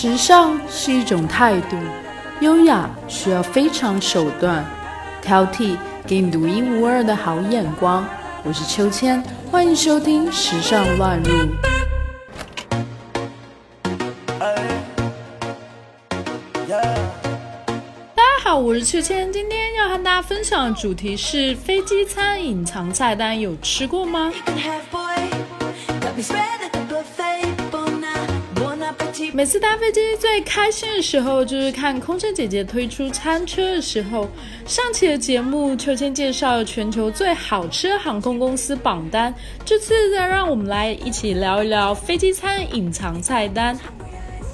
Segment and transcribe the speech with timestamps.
[0.00, 1.76] 时尚是一种态度，
[2.38, 4.64] 优雅需要非常手段，
[5.20, 5.76] 挑剔
[6.06, 8.06] 给你独一无二的好眼光。
[8.44, 11.32] 我是秋千，欢迎收听《时尚乱入》。
[18.14, 24.32] 大家好，我是秋千，今天要和大家分享的主题是飞机餐隐藏菜单，有吃过吗？
[29.34, 34.28] 每次搭飞机最开心的时候，就是看空乘姐姐推出餐车的时候。
[34.66, 39.32] 上期的节目，秋千介绍了全球最好吃的航空公司榜单。
[39.64, 43.78] 这次再让我们来一起聊一聊飞机餐隐藏菜单。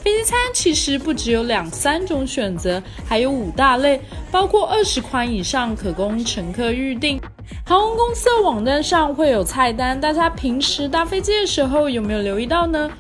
[0.02, 4.00] 飞机餐其实不只有两三种选择，还有五大类，
[4.30, 7.20] 包括二十款以上可供乘客预订。
[7.64, 12.90] 航空公司的网站上会有菜单，大家平时搭飞机的时候有没有留意到呢？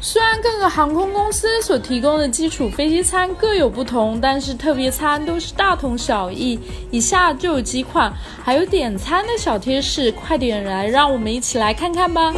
[0.00, 6.58] 虽然各个航空公司所提供的基础飞机餐各有不同，但是特别餐都是大同小异。
[6.90, 8.12] 以下就有几款，
[8.44, 12.32] 还有点餐的小贴士，快点来，让我们一起来看看吧。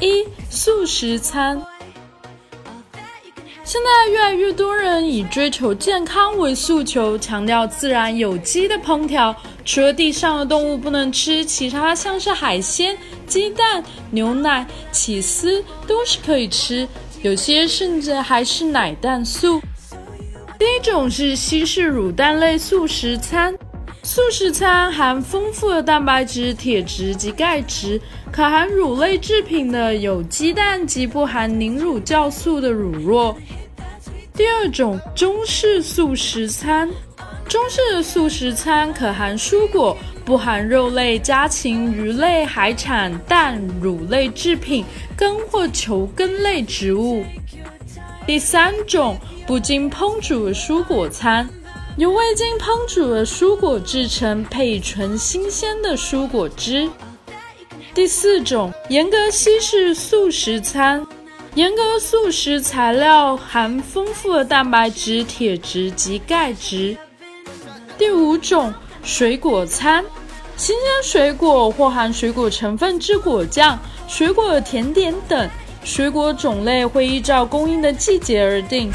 [0.00, 1.73] 一素食餐。
[3.74, 9.34] 现在越来越多人以追求健康为诉求，强调自然有机的烹调。
[9.64, 16.86] 除了地上的动物不能吃，其他像是海鲜、鸡蛋、牛奶、起司都是可以吃，
[17.22, 19.60] 有些甚至还是奶蛋素。
[20.56, 23.52] 第一种是西式乳蛋类素食餐，
[24.04, 33.34] 素食餐含丰富的蛋白质、铁质及钙质，可含乳类制品的有鸡蛋及不含凝乳酵素的乳酪。
[34.36, 36.90] 第二种中式素食餐，
[37.48, 44.84] 中式素食餐可含蔬果，不含肉类、家禽、鱼类、海产、蛋、乳类制品、
[45.16, 47.24] 根或球根类植物。
[48.26, 49.16] 第三种
[49.46, 51.48] 不经烹煮的蔬果餐，
[51.96, 56.90] 由未经烹煮的蔬果制成，配纯新鲜的蔬果汁。
[57.94, 61.06] 第四种严格西式素食餐。
[61.54, 66.96] 严格素食材料含丰富的蛋白质、铁质及钙质。
[67.96, 70.04] 第五种水果餐，
[70.56, 73.78] 新鲜水果或含水果成分之果酱、
[74.08, 75.48] 水果甜点等，
[75.84, 78.90] 水果种类会依照供应的季节而定。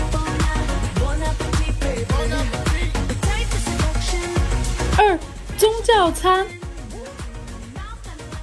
[4.98, 5.18] 二
[5.58, 6.46] 宗教餐。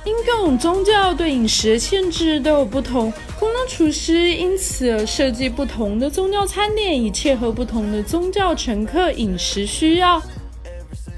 [0.05, 10.21] 因各种宗教对饮食的限制都有不同，工作厨师因此而设计不同的宗教餐点，以切合不同的宗教乘客饮食需要。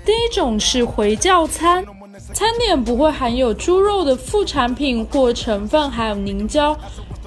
[0.05, 1.85] 第一种是回教餐，
[2.33, 6.77] 餐点不会含有猪肉的副产品或成分，还有凝胶，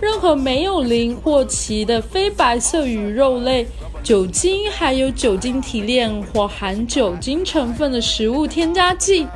[0.02, 3.68] 任何没有磷或其的非白色鱼肉类、
[4.02, 9.28] 酒精还有酒精提炼或含酒精成分的食物添加剂。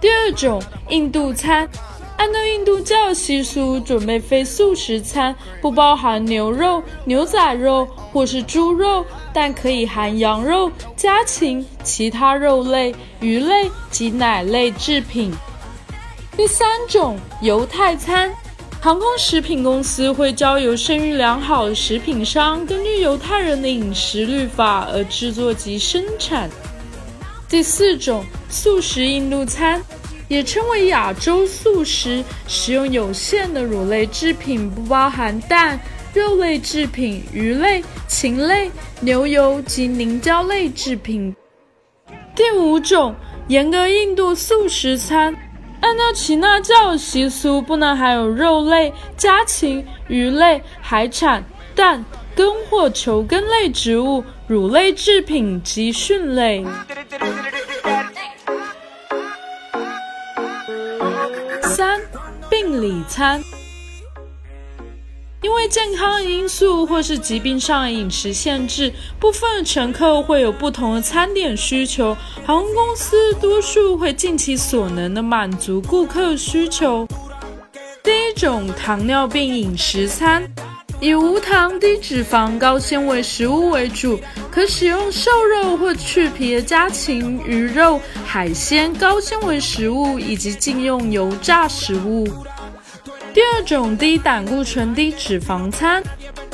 [0.00, 1.68] 第二种印度餐，
[2.16, 15.32] 按照印度教习俗准备非素食餐，不包含牛肉、牛仔肉或是猪肉，但可以含羊肉、家禽、其他肉类、鱼类及奶类制品。
[16.36, 18.32] 第三种犹太餐，
[18.80, 26.48] 航空食品公司会交由声誉良好的食品商，根据犹太人的饮食律法而制作及生产。
[27.48, 29.82] 第四种素食印度餐。
[30.28, 35.78] 也称为亚洲素食，使用有限的乳类制品，不包含蛋、
[36.14, 38.70] 肉类制品、鱼类、禽类、
[39.00, 41.34] 牛油及凝胶类制品。
[42.34, 43.14] 第五种
[43.48, 45.34] 严格印度素食餐，
[45.80, 52.04] 按照耆那教习俗，不能含有肉类、家禽、鱼类、海产、蛋、
[52.34, 56.64] 根或球根类植物、乳类制品及菌类。
[61.74, 62.00] 三
[62.48, 63.42] 病理餐，
[65.42, 72.16] 因为健康因素或是疾病上的饮食限制，部分乘客会有不同的餐点需求。
[72.46, 77.08] 航空公司多数会尽其所能的满足顾客需求。
[78.04, 80.48] 第一种糖尿病饮食餐。
[81.04, 84.18] 以无糖、低脂肪、高纤维食物为主，
[84.50, 92.26] 可使用瘦肉或去皮的家禽、鱼肉、海鲜、高纤维食物以及禁用油炸食物。
[93.34, 96.02] 第二种低胆固醇、低脂肪餐，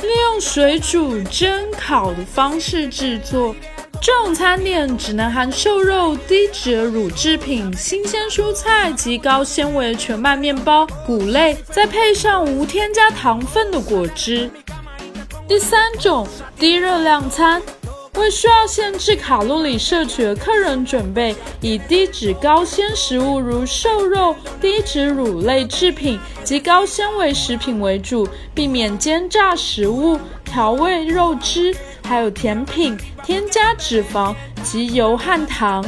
[0.01, 3.55] 利用水煮、蒸、烤的方式制作，
[4.01, 14.49] 这种餐点只能含瘦肉、低脂乳制品、新鲜蔬菜及高纤维全麦面包、谷类，再配上无添加糖分的果汁。
[15.47, 16.27] 第三种
[16.57, 17.61] 低热量餐，
[18.15, 31.75] 为需要限制卡路里摄取的客人准备，以低脂高纤食物如瘦肉、低脂乳类制品及高纤维食品为主，避免煎炸食物、调味肉汁。
[32.11, 34.35] 还有甜品，添加脂肪
[34.65, 35.81] 及油和糖。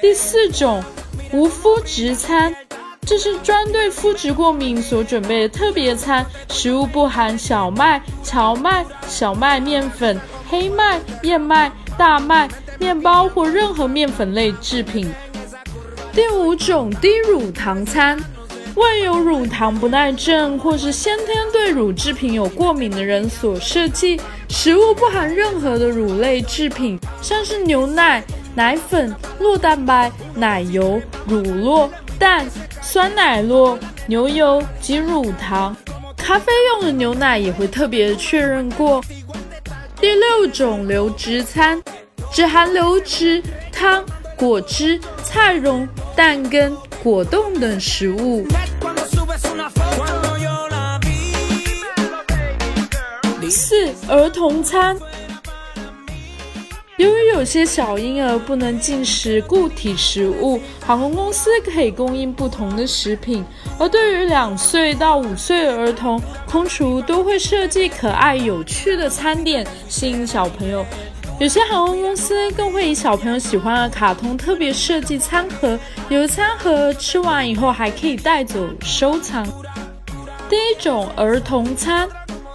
[0.00, 0.82] 第四种
[1.30, 2.56] 无麸质餐，
[3.02, 10.18] 这是专对麸质过敏所准备的特别餐，食物不含小麦、荞麦、小麦面粉、
[10.48, 15.06] 黑麦、燕麦、大麦、面包或任何面粉类制品。
[16.14, 18.18] 第五种低乳糖餐。
[18.76, 28.22] 为有乳糖不耐症或是先天对乳制品有过敏的人所设计，食物不含任何的乳类制品，像是牛奶、
[28.54, 31.88] 奶粉、酪蛋白、奶油、乳酪、
[32.18, 32.46] 蛋、
[32.80, 33.76] 酸奶酪、
[34.06, 35.76] 牛油及乳糖。
[36.16, 39.02] 咖啡用的牛奶也会特别确认过。
[40.00, 41.82] 第六种流质餐，
[42.32, 44.04] 只含流质、汤、
[44.36, 46.76] 果汁、菜蓉、蛋羹。
[47.02, 48.46] 果冻等食物。
[53.48, 54.96] 四儿童餐，
[56.98, 63.44] 由于有些小婴儿不能进食固体食物，航空公司可以供应不同的食品。
[63.76, 70.86] 而对于两岁到五岁的儿童，空厨都会设计可爱有趣的餐点，吸引小朋友。
[71.40, 75.78] 有些航空公司更会以小朋友喜欢的卡通特别设计餐盒，
[76.10, 79.48] 有的餐盒吃完以后还可以带走收藏。
[80.50, 82.06] 第一种儿童餐，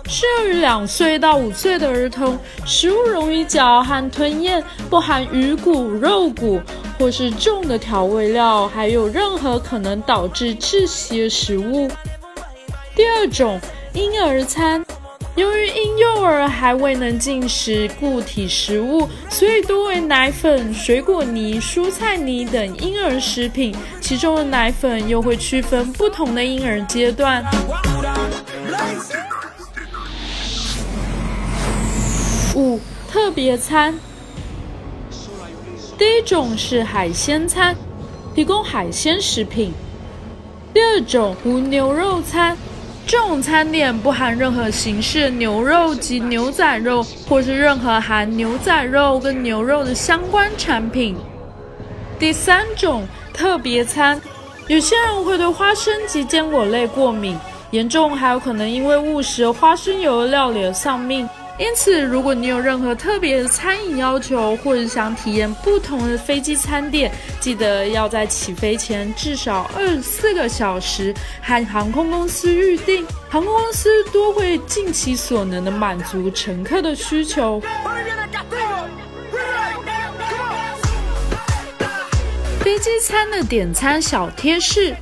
[0.08, 6.62] 适用于两岁到五岁的儿童，食物容易嚼和吞咽，不含鱼骨、肉骨
[7.00, 11.90] 或是重的调味料，还有任何可能导致窒息的食物。
[12.96, 13.60] 第二种
[13.94, 14.86] 婴儿餐。
[15.36, 23.76] 由于婴幼儿还未能进食固体食物，所以多为奶粉、水果泥、蔬菜泥等婴儿食品。
[24.00, 27.44] 其中的奶粉又会区分不同的婴儿阶段。
[32.56, 32.80] 五
[33.12, 33.94] 特别餐，
[35.98, 37.76] 第一种是海鲜餐，
[38.34, 39.72] 提供海鲜食品；
[40.74, 42.58] 第二种无牛肉餐。
[43.08, 51.16] 这种餐点不含任何形式牛肉及牛仔肉，或是任何含牛仔肉跟牛肉的相关产品。
[52.18, 54.20] 第三种特别餐，
[54.68, 57.38] 有些人会对花生及坚果类过敏，
[57.70, 61.30] 严重还有可能因为误食花生油料理而丧命。
[61.58, 67.10] 因此，如果你有任何特别的餐饮要求，或者想体验不同的飞机餐点，
[67.40, 73.08] 记得要在起飞前至少二十四个小时和航空公司预定。
[73.30, 77.62] 航空公司都会尽其所能的满足乘客的需求。
[82.60, 84.94] 飞机餐的点餐小贴士：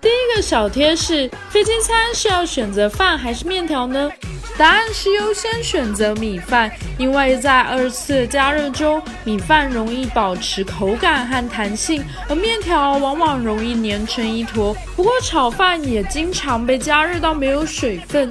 [0.00, 4.08] 第一个小贴士，飞机餐是要选择饭还是面条呢？
[4.58, 14.74] 答案是优先选择米饭，因为在二次加热中，米饭容易保持口感和弹性，而面条往往容易粘成一坨。
[14.94, 18.30] 不过炒饭也经常被加热到没有水分。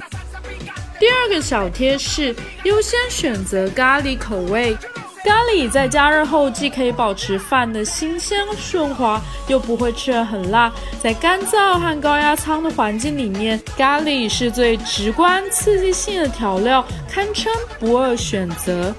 [0.98, 4.76] 第二个小贴士：优先选择咖喱口味。
[5.24, 10.72] 咖喱在加热后既可以保持饭的新鲜顺滑，又不会吃得很辣。
[11.00, 18.92] 在干燥和高压舱的环境里面，咖喱是最直观刺激性的调料，堪称不二选择。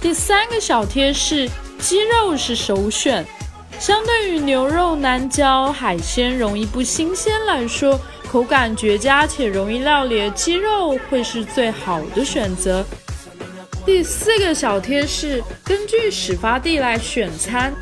[0.00, 1.46] 第三个小贴士：
[1.78, 3.26] 鸡肉是首选。
[3.78, 8.00] 相对于牛肉难嚼、海鲜容易不新鲜来说，
[8.32, 12.84] 口感绝佳且容易料理的鸡肉会是最好的选择。
[13.88, 17.72] 第四个小贴士：根据始发地来选餐。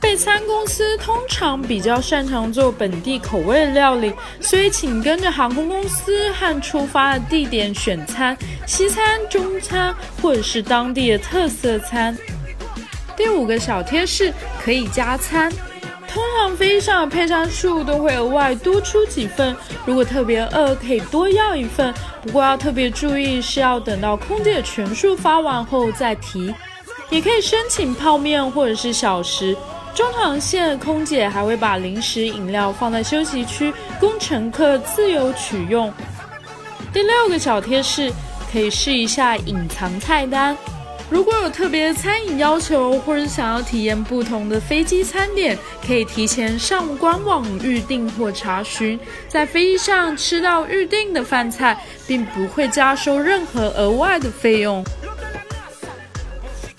[0.00, 9.92] 备餐公司通常比较擅长做本地口味的料理，所以请跟着航空公司和出发的地点选餐，西餐、中餐
[10.22, 12.16] 或者是当地的特色餐。
[13.16, 14.32] 第五个小贴士：
[14.64, 15.52] 可以加餐。
[16.16, 19.54] 通常飞机上的配餐数都会额外多出几份，
[19.84, 21.92] 如果特别饿可以多要一份，
[22.22, 26.54] 不过要特别注意是要等到空姐全数发完后再提。
[27.10, 29.54] 也可以申请泡面或者是小食。
[29.94, 33.70] 中航线空姐还会把零食饮料放在休息区，
[34.00, 35.92] 供乘客自由取用。
[36.94, 38.10] 第六个小贴士，
[38.50, 40.56] 可以试一下隐藏菜单。
[41.08, 48.98] 如果有特别餐饮要求，或者想要体验不同的飞机餐点，可以提前上官网预订或查询，
[49.28, 54.84] 在飞机上吃到预定的饭菜，并不会加收任何额外的费用。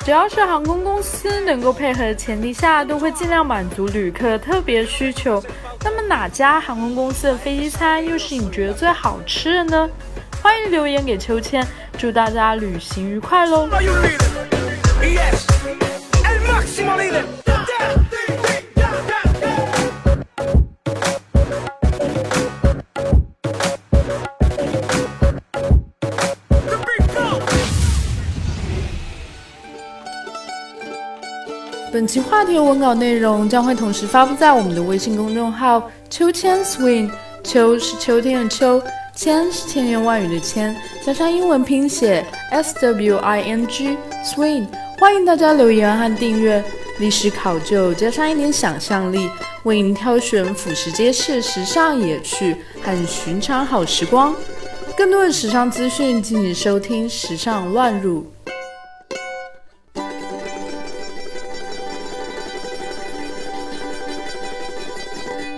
[0.03, 5.41] 只要是航空公司能够配合的前提下，都会尽量满足旅客特别需求。
[5.83, 9.89] 那么哪家航空公司的飞机餐又是你觉得最好吃的呢？
[10.41, 11.65] 欢迎留言给秋千，
[11.97, 13.67] 祝大家旅行愉快喽！
[31.89, 37.09] 本期话题的文稿内容将会同时发布在我们的微信公众号“秋千 swing”，
[37.43, 38.79] 秋是秋天的秋。
[39.17, 44.67] 千是千言万语的千，加上英文拼写 S W I N G Swing，
[44.99, 46.63] 欢迎大家留言和订阅。
[46.99, 49.27] 历史考究加上一点想象力，
[49.63, 54.35] 为您挑选俯拾皆是时尚野趣和寻常好时光。
[54.95, 58.21] 更多的时尚资讯，敬请收听《时尚乱入》。